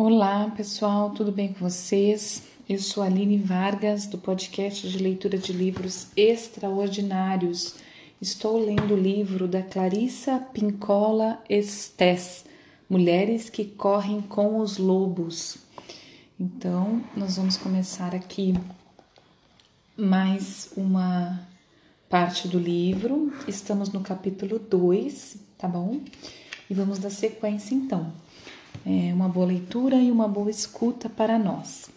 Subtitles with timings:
[0.00, 2.44] Olá, pessoal, tudo bem com vocês?
[2.68, 7.74] Eu sou Aline Vargas, do podcast de leitura de livros extraordinários.
[8.22, 12.44] Estou lendo o livro da Clarissa Pincola Estes,
[12.88, 15.58] Mulheres que Correm com os Lobos.
[16.38, 18.54] Então, nós vamos começar aqui
[19.96, 21.44] mais uma
[22.08, 23.32] parte do livro.
[23.48, 26.00] Estamos no capítulo 2, tá bom?
[26.70, 28.12] E vamos dar sequência então
[28.86, 31.90] é, uma boa leitura e uma boa escuta para nós.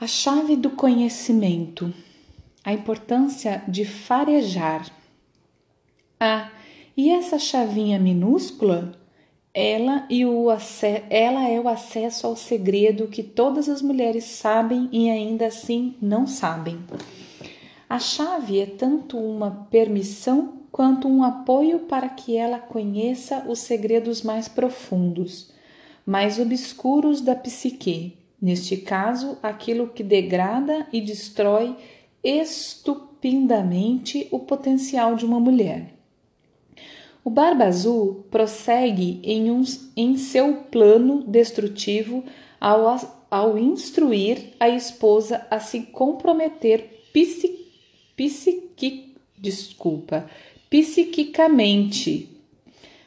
[0.00, 1.92] A chave do conhecimento,
[2.64, 4.90] a importância de farejar.
[6.18, 6.50] Ah,
[6.96, 8.92] e essa chavinha minúscula,
[9.54, 10.46] ela, e o
[11.10, 16.26] ela é o acesso ao segredo que todas as mulheres sabem e ainda assim não
[16.26, 16.78] sabem.
[17.88, 24.22] A chave é tanto uma permissão quanto um apoio para que ela conheça os segredos
[24.22, 25.51] mais profundos,
[26.12, 31.74] mais obscuros da psique, neste caso, aquilo que degrada e destrói
[32.22, 35.94] estupendamente o potencial de uma mulher.
[37.24, 39.62] O Barba Azul prossegue em, um,
[39.96, 42.22] em seu plano destrutivo
[42.60, 47.72] ao, ao instruir a esposa a se comprometer psiqui,
[48.14, 50.28] psiqui, desculpa,
[50.68, 52.28] psiquicamente.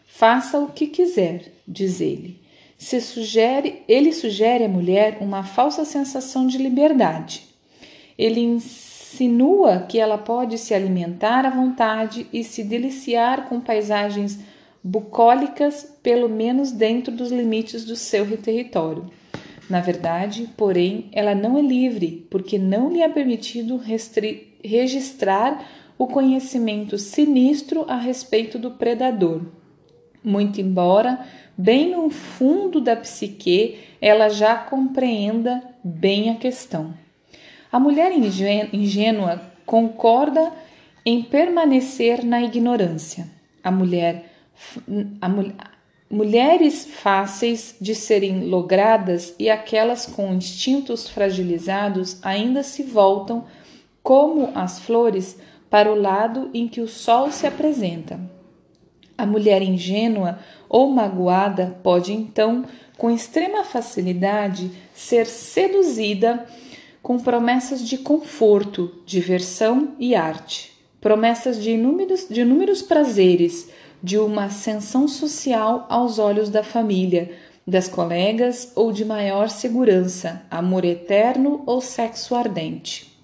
[0.08, 2.45] Faça o que quiser, diz ele
[2.78, 7.44] se sugere, ele sugere à mulher uma falsa sensação de liberdade.
[8.18, 14.40] Ele insinua que ela pode se alimentar à vontade e se deliciar com paisagens
[14.84, 19.10] bucólicas, pelo menos dentro dos limites do seu território.
[19.68, 23.82] Na verdade, porém, ela não é livre, porque não lhe é permitido
[24.64, 25.66] registrar
[25.98, 29.42] o conhecimento sinistro a respeito do predador.
[30.24, 31.26] Muito embora
[31.58, 36.94] bem no fundo da psique, ela já compreenda bem a questão.
[37.72, 38.12] A mulher
[38.74, 40.52] ingênua concorda
[41.06, 43.28] em permanecer na ignorância.
[43.64, 44.32] A mulher,
[45.22, 45.30] a
[46.10, 53.46] mulheres fáceis de serem logradas e aquelas com instintos fragilizados ainda se voltam,
[54.02, 55.38] como as flores,
[55.70, 58.20] para o lado em que o sol se apresenta.
[59.18, 62.66] A mulher ingênua ou magoada pode então,
[62.98, 66.46] com extrema facilidade, ser seduzida
[67.02, 73.70] com promessas de conforto, diversão e arte, promessas de inúmeros, de inúmeros prazeres,
[74.02, 77.32] de uma ascensão social aos olhos da família,
[77.66, 83.16] das colegas ou de maior segurança, amor eterno ou sexo ardente.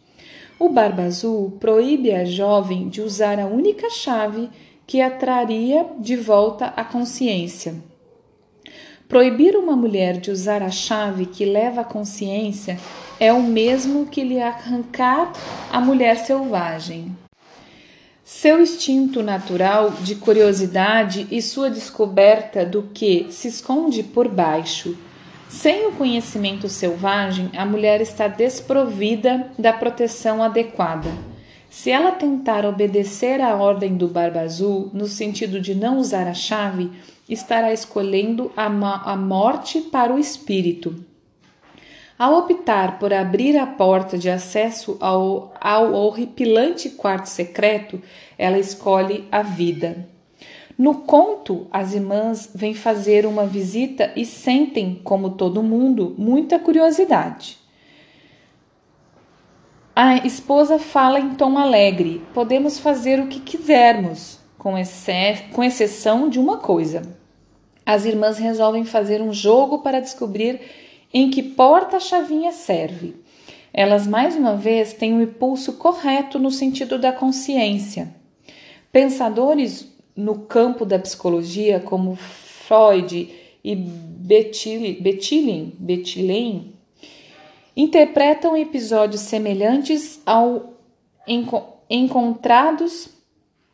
[0.59, 4.49] O Barba Azul proíbe a jovem de usar a única chave
[4.91, 7.75] que a traria de volta à consciência.
[9.07, 12.77] Proibir uma mulher de usar a chave que leva à consciência
[13.17, 15.31] é o mesmo que lhe arrancar
[15.71, 17.15] a mulher selvagem.
[18.25, 24.97] Seu instinto natural de curiosidade e sua descoberta do que se esconde por baixo.
[25.47, 31.30] Sem o conhecimento selvagem, a mulher está desprovida da proteção adequada.
[31.71, 36.33] Se ela tentar obedecer à ordem do Barba Azul, no sentido de não usar a
[36.33, 36.91] chave,
[37.29, 40.93] estará escolhendo a, a morte para o espírito.
[42.19, 48.01] Ao optar por abrir a porta de acesso ao, ao horripilante quarto secreto,
[48.37, 50.09] ela escolhe a vida.
[50.77, 57.60] No conto, as irmãs vêm fazer uma visita e sentem, como todo mundo, muita curiosidade.
[60.03, 64.71] A esposa fala em tom alegre: podemos fazer o que quisermos, com,
[65.53, 67.03] com exceção de uma coisa.
[67.85, 70.59] As irmãs resolvem fazer um jogo para descobrir
[71.13, 73.13] em que porta a chavinha serve.
[73.71, 78.11] Elas mais uma vez têm o um impulso correto no sentido da consciência.
[78.91, 83.29] Pensadores no campo da psicologia, como Freud
[83.63, 84.99] e Bettilin
[87.75, 90.73] interpretam episódios semelhantes ao
[91.27, 93.09] enco encontrados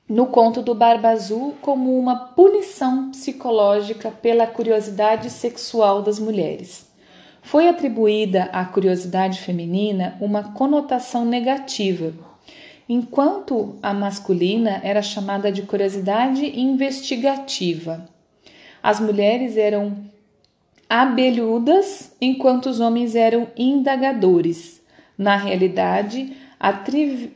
[0.09, 6.87] no conto do Barba Azul como uma punição psicológica pela curiosidade sexual das mulheres.
[7.41, 12.13] Foi atribuída à curiosidade feminina uma conotação negativa,
[12.89, 18.09] enquanto a masculina era chamada de curiosidade investigativa.
[18.81, 19.97] As mulheres eram
[20.89, 24.81] abelhudas, enquanto os homens eram indagadores.
[25.17, 27.35] Na realidade, a tri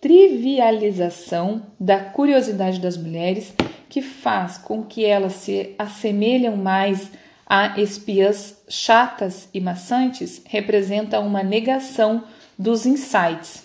[0.00, 3.54] trivialização da curiosidade das mulheres,
[3.88, 7.10] que faz com que elas se assemelham mais
[7.46, 12.24] a espias chatas e maçantes representa uma negação
[12.58, 13.62] dos insights,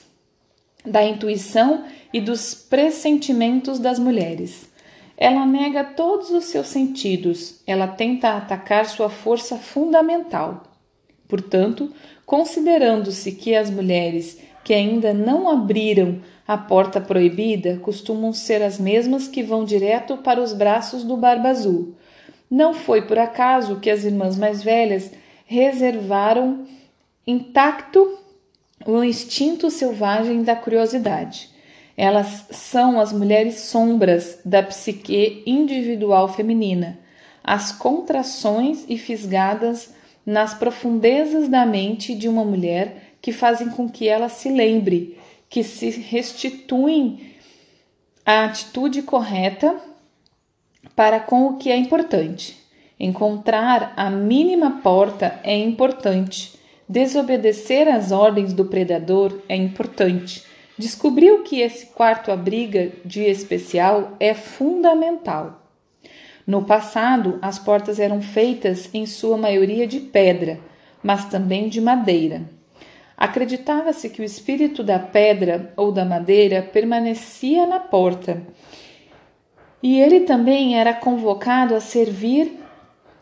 [0.86, 4.67] da intuição e dos pressentimentos das mulheres.
[5.18, 10.62] Ela nega todos os seus sentidos, ela tenta atacar sua força fundamental.
[11.28, 11.92] Portanto,
[12.24, 19.28] considerando-se que as mulheres que ainda não abriram a porta proibida costumam ser as mesmas
[19.28, 21.96] que vão direto para os braços do Barba Azul.
[22.50, 25.12] Não foi por acaso que as irmãs mais velhas
[25.46, 26.66] reservaram
[27.26, 28.20] intacto
[28.86, 31.50] o instinto selvagem da curiosidade.
[31.98, 37.00] Elas são as mulheres sombras da psique individual feminina,
[37.44, 44.08] as contrações e fisgadas nas profundezas da mente de uma mulher que fazem com que
[44.08, 45.18] ela se lembre,
[45.50, 47.32] que se restituem
[48.24, 49.76] à atitude correta
[50.96, 52.58] para com o que é importante.
[53.00, 56.60] Encontrar a mínima porta é importante.
[56.88, 60.44] Desobedecer às ordens do predador é importante.
[60.78, 65.64] Descobrir o que esse quarto abriga de especial é fundamental.
[66.46, 70.60] No passado, as portas eram feitas em sua maioria de pedra,
[71.02, 72.44] mas também de madeira.
[73.18, 78.44] Acreditava-se que o espírito da pedra ou da madeira permanecia na porta
[79.82, 82.60] e ele também era convocado a servir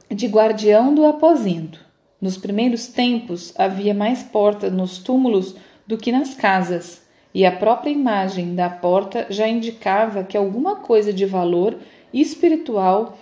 [0.09, 1.79] de guardião do aposento.
[2.19, 5.55] Nos primeiros tempos havia mais portas nos túmulos
[5.85, 7.04] do que nas casas
[7.35, 11.77] e a própria imagem da porta já indicava que alguma coisa de valor
[12.13, 13.17] espiritual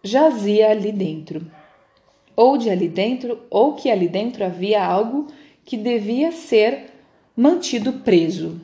[0.00, 1.44] jazia ali dentro.
[2.36, 5.26] Ou de ali dentro, ou que ali dentro havia algo
[5.64, 6.84] que devia ser
[7.36, 8.60] mantido preso.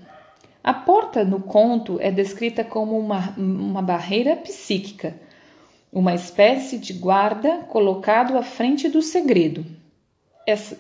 [0.63, 5.17] A porta no conto é descrita como uma, uma barreira psíquica,
[5.93, 9.67] uma espécie de guarda colocado à frente do segredo.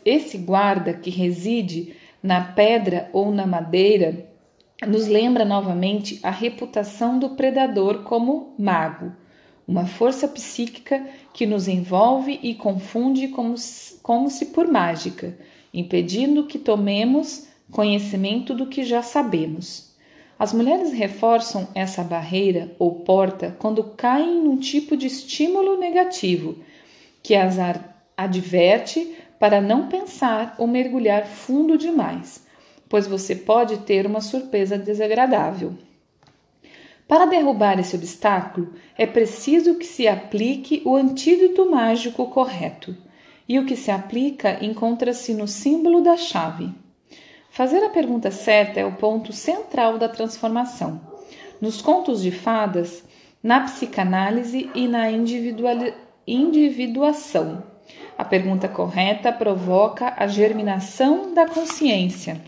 [0.04, 4.26] Esse guarda que reside na pedra ou na madeira,
[4.86, 9.12] nos lembra novamente a reputação do predador como mago,
[9.68, 13.54] uma força psíquica que nos envolve e confunde como,
[14.02, 15.36] como se por mágica,
[15.72, 19.94] impedindo que tomemos conhecimento do que já sabemos.
[20.38, 26.56] As mulheres reforçam essa barreira ou porta quando caem num tipo de estímulo negativo
[27.22, 27.58] que as
[28.16, 32.46] adverte para não pensar ou mergulhar fundo demais,
[32.88, 35.74] pois você pode ter uma surpresa desagradável.
[37.06, 42.96] Para derrubar esse obstáculo, é preciso que se aplique o antídoto mágico correto,
[43.48, 46.72] e o que se aplica encontra-se no símbolo da chave.
[47.50, 51.00] Fazer a pergunta certa é o ponto central da transformação.
[51.60, 53.04] Nos contos de fadas,
[53.42, 55.10] na psicanálise e na
[56.26, 57.73] individuação.
[58.16, 62.40] A pergunta correta provoca a germinação da consciência.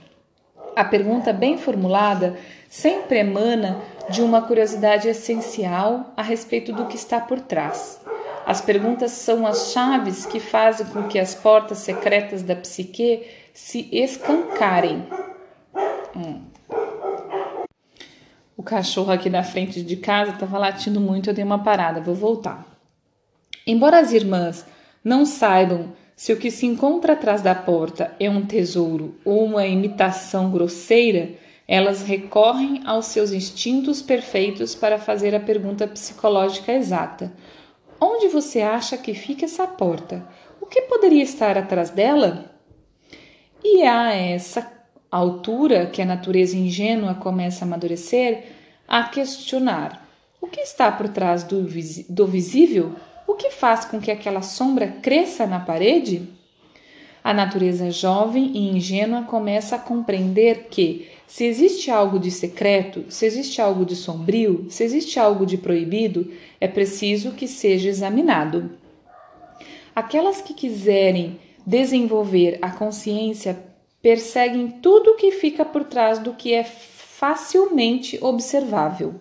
[0.76, 2.36] A pergunta bem formulada
[2.68, 8.00] sempre emana de uma curiosidade essencial a respeito do que está por trás.
[8.46, 13.88] As perguntas são as chaves que fazem com que as portas secretas da psique se
[13.90, 15.04] escancarem.
[16.14, 16.42] Hum.
[18.56, 22.14] O cachorro aqui na frente de casa estava latindo muito, eu dei uma parada, vou
[22.14, 22.64] voltar.
[23.66, 24.64] Embora as irmãs
[25.06, 29.64] não saibam se o que se encontra atrás da porta é um tesouro ou uma
[29.64, 31.30] imitação grosseira,
[31.68, 37.32] elas recorrem aos seus instintos perfeitos para fazer a pergunta psicológica exata:
[38.00, 40.26] Onde você acha que fica essa porta?
[40.60, 42.50] O que poderia estar atrás dela?
[43.62, 44.68] E a essa
[45.08, 48.46] altura que a natureza ingênua começa a amadurecer,
[48.88, 50.04] a questionar:
[50.40, 51.64] o que está por trás do,
[52.08, 52.96] do visível?
[53.26, 56.28] O que faz com que aquela sombra cresça na parede?
[57.24, 63.26] A natureza jovem e ingênua começa a compreender que, se existe algo de secreto, se
[63.26, 68.78] existe algo de sombrio, se existe algo de proibido, é preciso que seja examinado.
[69.92, 73.58] Aquelas que quiserem desenvolver a consciência
[74.00, 79.16] perseguem tudo o que fica por trás do que é facilmente observável.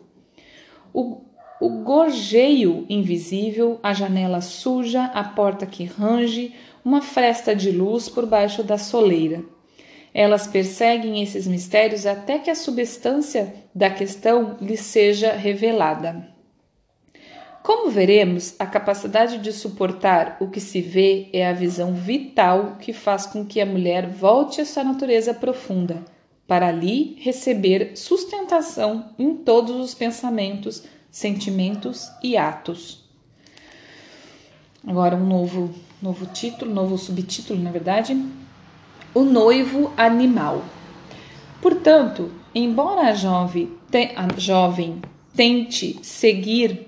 [0.93, 1.24] O,
[1.65, 6.53] o gorjeio invisível, a janela suja, a porta que range,
[6.83, 9.43] uma fresta de luz por baixo da soleira.
[10.13, 16.29] Elas perseguem esses mistérios até que a substância da questão lhes seja revelada.
[17.63, 22.93] Como veremos, a capacidade de suportar o que se vê é a visão vital que
[22.93, 26.05] faz com que a mulher volte à sua natureza profunda,
[26.45, 30.83] para ali receber sustentação em todos os pensamentos
[31.15, 33.05] sentimentos e atos.
[34.85, 38.21] Agora um novo novo título, novo subtítulo, na verdade,
[39.13, 40.61] o noivo animal.
[41.61, 43.71] Portanto, embora a jovem,
[44.13, 45.01] a jovem
[45.33, 46.85] tente seguir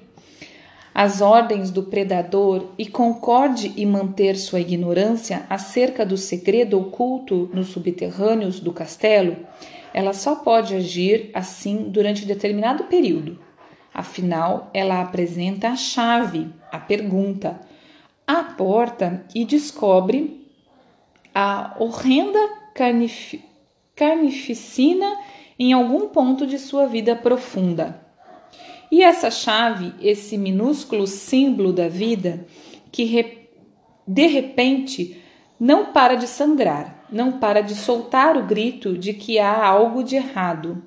[0.93, 7.67] as ordens do predador e concorde em manter sua ignorância acerca do segredo oculto nos
[7.67, 9.38] subterrâneos do castelo,
[9.93, 13.46] ela só pode agir assim durante determinado período.
[13.97, 17.59] Afinal, ela apresenta a chave, a pergunta,
[18.27, 20.47] a porta e descobre
[21.33, 22.37] a horrenda
[22.75, 23.43] carnif
[23.95, 25.17] carnificina
[25.57, 27.99] em algum ponto de sua vida profunda.
[28.91, 32.45] E essa chave, esse minúsculo símbolo da vida,
[32.91, 33.47] que
[34.07, 35.19] de repente
[35.59, 40.17] não para de sangrar, não para de soltar o grito de que há algo de
[40.17, 40.83] errado.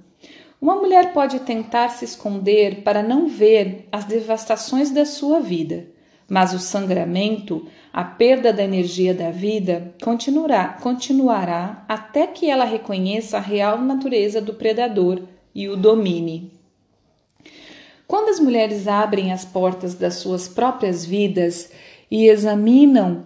[0.60, 5.86] Uma mulher pode tentar se esconder para não ver as devastações da sua vida,
[6.28, 13.38] mas o sangramento, a perda da energia da vida, continuará, continuará até que ela reconheça
[13.38, 15.22] a real natureza do predador
[15.54, 16.52] e o domine.
[18.06, 21.70] Quando as mulheres abrem as portas das suas próprias vidas
[22.10, 23.24] e examinam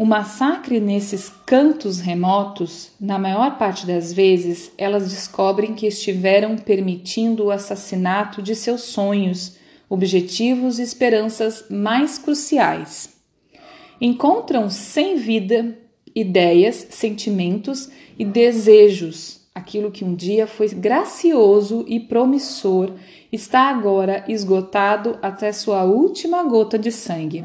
[0.00, 7.44] o massacre nesses cantos remotos, na maior parte das vezes, elas descobrem que estiveram permitindo
[7.44, 9.58] o assassinato de seus sonhos,
[9.90, 13.10] objetivos e esperanças mais cruciais.
[14.00, 15.76] Encontram sem vida
[16.14, 19.42] ideias, sentimentos e desejos.
[19.54, 22.94] Aquilo que um dia foi gracioso e promissor
[23.30, 27.44] está agora esgotado até sua última gota de sangue.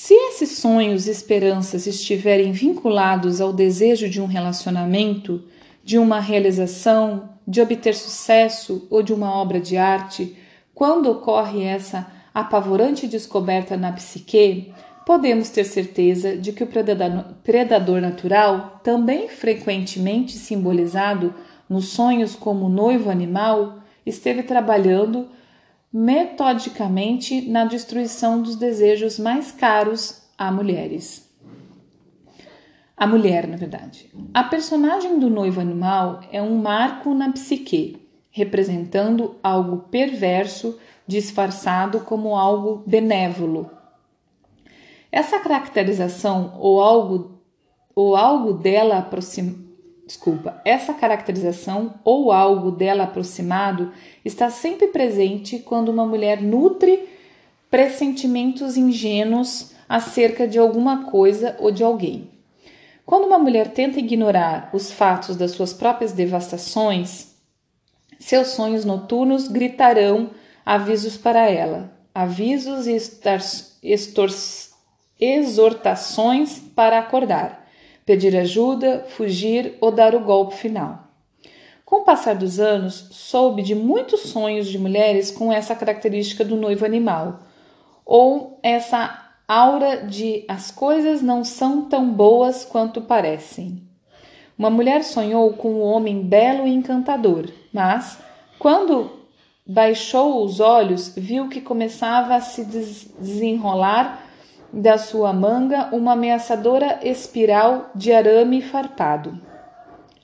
[0.00, 5.42] Se esses sonhos e esperanças estiverem vinculados ao desejo de um relacionamento,
[5.82, 10.36] de uma realização, de obter sucesso ou de uma obra de arte,
[10.72, 14.72] quando ocorre essa apavorante descoberta na psique,
[15.04, 16.68] podemos ter certeza de que o
[17.42, 21.34] predador natural, também frequentemente simbolizado
[21.68, 25.26] nos sonhos como noivo animal, esteve trabalhando
[25.92, 31.26] metodicamente na destruição dos desejos mais caros a mulheres.
[32.96, 34.10] A mulher, na verdade.
[34.34, 42.36] A personagem do noivo animal é um marco na psique, representando algo perverso disfarçado como
[42.36, 43.70] algo benévolo.
[45.10, 47.38] Essa caracterização ou algo
[47.94, 49.67] ou algo dela aproximado
[50.08, 53.92] desculpa, essa caracterização ou algo dela aproximado
[54.24, 57.06] está sempre presente quando uma mulher nutre
[57.70, 62.30] pressentimentos ingênuos acerca de alguma coisa ou de alguém.
[63.04, 67.34] Quando uma mulher tenta ignorar os fatos das suas próprias devastações,
[68.18, 70.30] seus sonhos noturnos gritarão
[70.64, 72.96] avisos para ela, avisos e
[75.20, 77.57] exortações para acordar
[78.08, 81.00] pedir ajuda, fugir ou dar o golpe final.
[81.84, 86.56] Com o passar dos anos, soube de muitos sonhos de mulheres com essa característica do
[86.56, 87.40] noivo animal,
[88.06, 93.82] ou essa aura de as coisas não são tão boas quanto parecem.
[94.56, 98.18] Uma mulher sonhou com um homem belo e encantador, mas,
[98.58, 99.10] quando
[99.66, 104.27] baixou os olhos, viu que começava a se desenrolar
[104.72, 109.38] da sua manga uma ameaçadora espiral de arame farpado.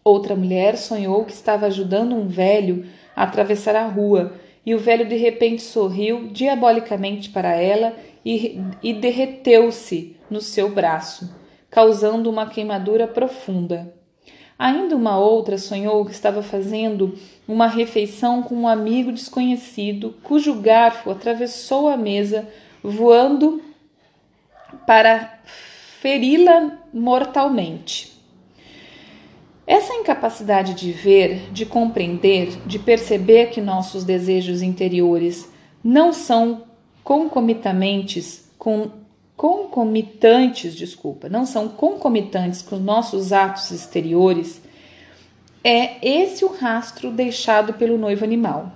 [0.04, 2.84] Outra mulher sonhou que estava ajudando um velho
[3.16, 4.34] a atravessar a rua
[4.66, 11.34] e o velho de repente sorriu diabolicamente para ela e, e derreteu-se no seu braço,
[11.70, 13.94] causando uma queimadura profunda.
[14.58, 17.14] Ainda uma outra sonhou que estava fazendo
[17.46, 22.48] uma refeição com um amigo desconhecido, cujo garfo atravessou a mesa,
[22.82, 23.60] voando
[24.86, 25.40] para
[26.00, 28.12] feri-la mortalmente.
[29.66, 35.50] Essa incapacidade de ver, de compreender, de perceber que nossos desejos interiores
[35.82, 36.64] não são
[37.02, 38.90] concomitantes com
[39.36, 44.62] concomitantes, desculpa, não são concomitantes com nossos atos exteriores,
[45.62, 48.72] é esse o rastro deixado pelo noivo animal.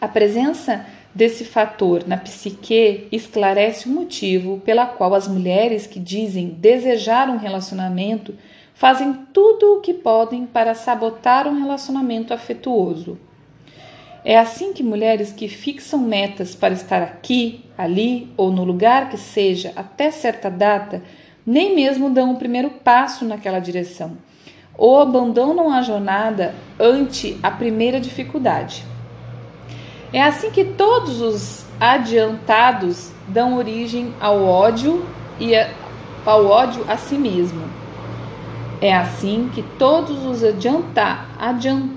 [0.00, 6.48] A presença desse fator na psique esclarece o motivo pela qual as mulheres que dizem
[6.48, 8.34] desejar um relacionamento
[8.74, 13.18] fazem tudo o que podem para sabotar um relacionamento afetuoso.
[14.24, 19.16] É assim que mulheres que fixam metas para estar aqui, ali ou no lugar que
[19.16, 21.02] seja até certa data
[21.46, 24.18] nem mesmo dão o primeiro passo naquela direção
[24.78, 28.84] ou abandonam a jornada ante a primeira dificuldade.
[30.12, 35.04] É assim que todos os adiantados dão origem ao ódio
[35.38, 35.52] e
[36.24, 37.62] ao ódio a si mesmo.
[38.80, 41.90] É assim que todos os adiantar, adiant,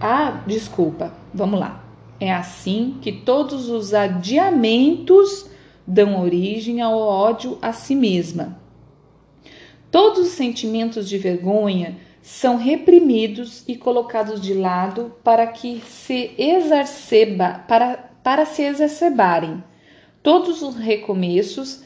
[0.00, 1.84] ah, desculpa, vamos lá.
[2.18, 5.50] É assim que todos os adiamentos
[5.86, 8.56] dão origem ao ódio a si mesma.
[9.90, 17.62] Todos os sentimentos de vergonha são reprimidos e colocados de lado para que se exacerba,
[17.68, 19.62] para, para se exacerbarem.
[20.22, 21.84] Todos os recomeços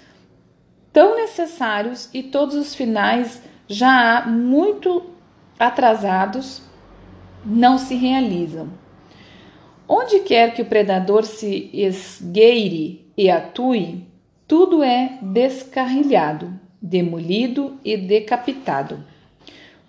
[0.92, 5.10] tão necessários e todos os finais já muito
[5.58, 6.62] atrasados
[7.44, 8.68] não se realizam.
[9.88, 14.06] Onde quer que o predador se esgueire e atue,
[14.46, 19.17] tudo é descarrilhado, demolido e decapitado.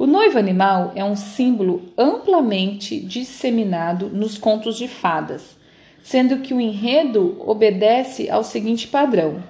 [0.02, 5.58] O noivo animal é um símbolo amplamente disseminado nos contos de fadas,
[6.02, 9.44] sendo que o enredo obedece ao seguinte padrão: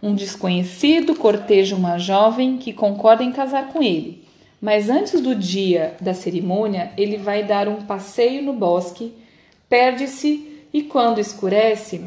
[0.00, 4.24] um desconhecido corteja uma jovem que concorda em casar com ele,
[4.60, 9.12] mas antes do dia da cerimônia ele vai dar um passeio no bosque,
[9.68, 12.04] perde-se e, quando escurece,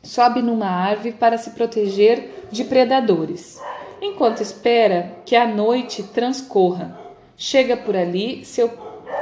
[0.00, 3.60] sobe numa árvore para se proteger de predadores.
[4.00, 7.05] Enquanto espera que a noite transcorra,
[7.36, 8.68] chega por ali seu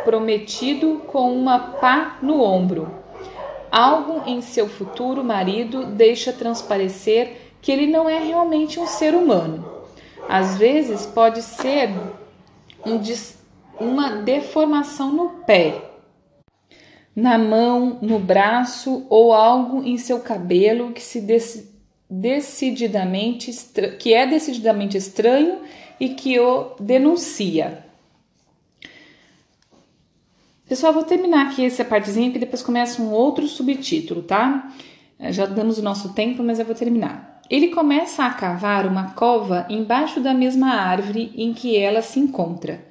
[0.05, 3.03] prometido com uma pá no ombro.
[3.71, 9.73] Algo em seu futuro marido deixa transparecer que ele não é realmente um ser humano.
[10.29, 11.91] Às vezes pode ser
[12.87, 13.01] um,
[13.81, 15.83] uma deformação no pé,
[17.17, 21.21] na mão, no braço ou algo em seu cabelo que se
[22.09, 23.53] decididamente
[23.99, 25.61] que é decididamente estranho
[25.99, 27.84] e que o denuncia.
[30.67, 34.73] Pessoal, vou terminar aqui essa partezinha que depois começa um outro subtítulo, tá?
[35.19, 37.39] É, já damos o nosso tempo, mas eu vou terminar.
[37.51, 42.83] Ele começa a cavar uma cova embaixo da mesma árvore em que ela se encontra,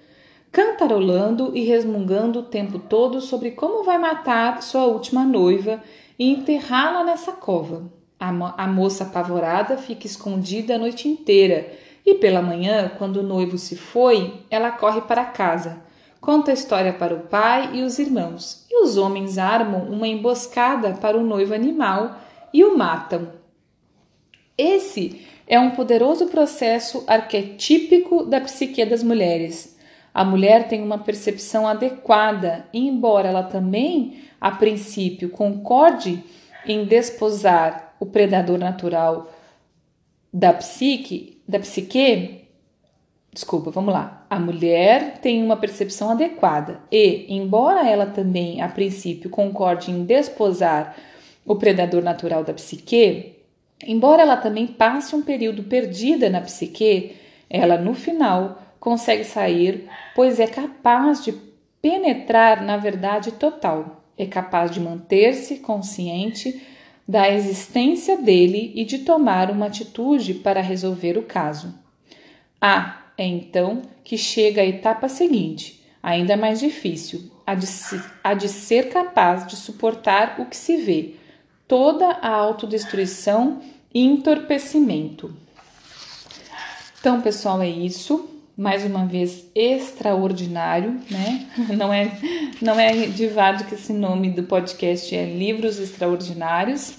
[0.52, 5.82] cantarolando e resmungando o tempo todo sobre como vai matar sua última noiva
[6.20, 7.92] e enterrá-la nessa cova.
[8.20, 11.74] A, mo a moça apavorada fica escondida a noite inteira
[12.06, 15.92] e pela manhã, quando o noivo se foi, ela corre para casa
[16.24, 20.94] conta a história para o pai e os irmãos, e os homens armam uma emboscada
[20.94, 22.18] para o noivo animal
[22.54, 23.34] e o matam.
[24.58, 29.78] Esse é um poderoso processo arquetípico da psique das mulheres.
[30.14, 36.24] A mulher tem uma percepção adequada, e embora ela também, a princípio, concorde
[36.66, 39.30] em desposar o predador natural
[40.32, 42.48] da psique, da psique,
[43.34, 44.23] Desculpa, vamos lá.
[44.34, 50.98] A mulher tem uma percepção adequada e, embora ela também, a princípio, concorde em desposar
[51.46, 53.36] o predador natural da psique,
[53.86, 57.16] embora ela também passe um período perdida na psique,
[57.48, 61.36] ela no final consegue sair, pois é capaz de
[61.80, 66.60] penetrar na verdade total, é capaz de manter-se consciente
[67.08, 71.72] da existência dele e de tomar uma atitude para resolver o caso.
[72.60, 78.34] Ah, é então que chega a etapa seguinte, ainda mais difícil, a de, se, a
[78.34, 81.16] de ser capaz de suportar o que se vê,
[81.68, 83.62] toda a autodestruição
[83.94, 85.34] e entorpecimento.
[87.00, 88.30] Então, pessoal, é isso.
[88.56, 91.50] Mais uma vez, extraordinário, né?
[91.76, 92.12] Não é,
[92.62, 96.94] não é de vado que esse nome do podcast é Livros Extraordinários.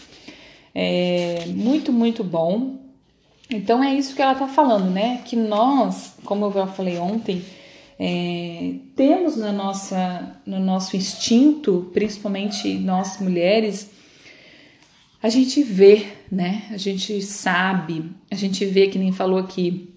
[0.75, 2.84] É muito, muito bom.
[3.51, 5.23] Então é isso que ela está falando, né?
[5.25, 7.45] Que nós, como eu já falei ontem,
[7.99, 13.91] é, temos na nossa, no nosso instinto, principalmente nós mulheres,
[15.23, 16.65] a gente vê, né?
[16.71, 19.91] A gente sabe, a gente vê que nem falou aqui.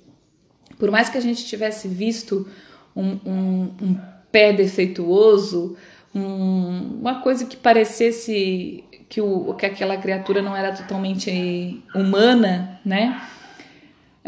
[0.77, 2.47] Por mais que a gente tivesse visto
[2.95, 3.97] um, um, um
[4.31, 5.75] pé defeituoso,
[6.13, 13.21] um, uma coisa que parecesse que, o, que aquela criatura não era totalmente humana, né?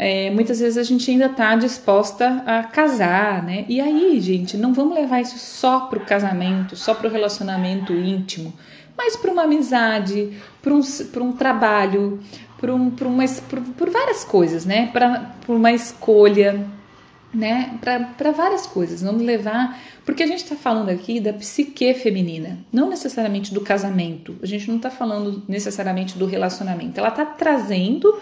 [0.02, 3.66] É, muitas vezes a gente ainda está disposta a casar, né?
[3.68, 7.92] E aí, gente, não vamos levar isso só para o casamento, só para o relacionamento
[7.92, 8.50] íntimo,
[8.96, 10.32] mas para uma amizade,
[10.62, 10.80] para um,
[11.20, 12.18] um trabalho,
[12.58, 14.88] para um, por, por várias coisas, né?
[14.90, 16.66] Para uma escolha,
[17.34, 17.78] né?
[17.82, 19.02] Para várias coisas.
[19.02, 19.78] Vamos levar.
[20.06, 24.34] Porque a gente está falando aqui da psique feminina, não necessariamente do casamento.
[24.42, 26.98] A gente não está falando necessariamente do relacionamento.
[26.98, 28.18] Ela está trazendo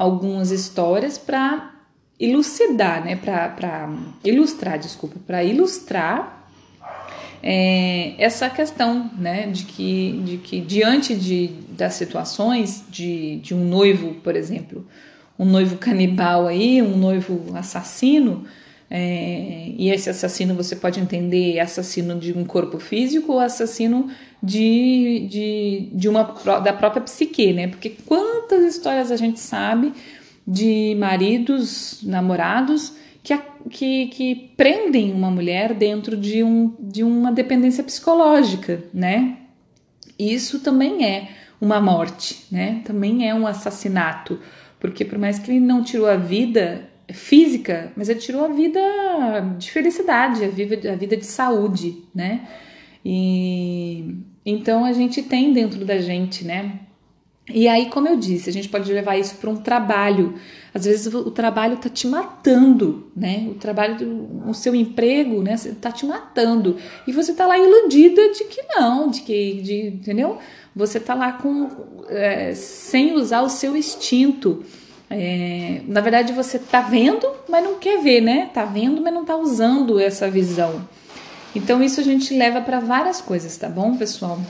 [0.00, 1.74] algumas histórias para
[2.18, 3.86] elucidar, né, para
[4.24, 6.48] ilustrar, desculpa, para ilustrar
[7.42, 13.62] é, essa questão, né, de que, de que diante de, das situações de, de um
[13.62, 14.86] noivo, por exemplo,
[15.38, 18.46] um noivo canibal aí, um noivo assassino,
[18.90, 24.10] é, e esse assassino você pode entender assassino de um corpo físico ou assassino
[24.42, 26.22] de, de, de uma
[26.60, 27.68] da própria psique, né?
[27.68, 29.92] Porque quantas histórias a gente sabe
[30.46, 37.84] de maridos, namorados que, que, que prendem uma mulher dentro de, um, de uma dependência
[37.84, 39.36] psicológica, né?
[40.18, 41.28] Isso também é
[41.60, 42.80] uma morte, né?
[42.84, 44.40] Também é um assassinato,
[44.78, 48.80] porque por mais que ele não tirou a vida física, mas ele tirou a vida
[49.58, 52.48] de felicidade, a vida, a vida de saúde, né?
[53.04, 54.16] E
[54.50, 56.80] então a gente tem dentro da gente, né?
[57.52, 60.34] E aí, como eu disse, a gente pode levar isso para um trabalho.
[60.72, 63.48] Às vezes o trabalho está te matando, né?
[63.50, 65.54] O trabalho, o seu emprego, né?
[65.54, 70.38] Está te matando e você está lá iludida de que não, de que, de, entendeu?
[70.76, 71.68] Você está lá com
[72.08, 74.64] é, sem usar o seu instinto.
[75.08, 78.48] É, na verdade, você está vendo, mas não quer ver, né?
[78.54, 80.88] Tá vendo, mas não está usando essa visão.
[81.54, 84.40] Então, isso a gente leva para várias coisas, tá bom, pessoal?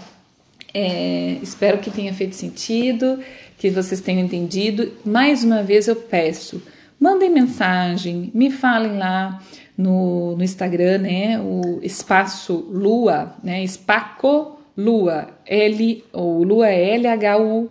[0.73, 3.19] É, espero que tenha feito sentido,
[3.59, 4.93] que vocês tenham entendido.
[5.05, 6.63] Mais uma vez eu peço,
[6.99, 9.43] mandem mensagem, me falem lá
[9.77, 11.41] no, no Instagram, né?
[11.41, 13.65] O espaço Lua, né?
[13.65, 17.71] Espaco Lua, L ou Lua é L H U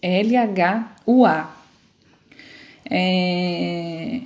[0.00, 1.54] L H U A.
[2.88, 4.20] É,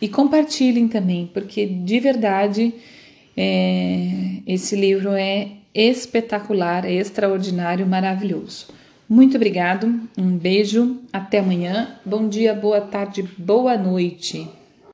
[0.00, 2.74] e compartilhem também, porque de verdade
[3.36, 8.68] é, esse livro é espetacular, é extraordinário, maravilhoso.
[9.08, 11.98] Muito obrigado, um beijo, até amanhã.
[12.04, 14.48] Bom dia, boa tarde, boa noite.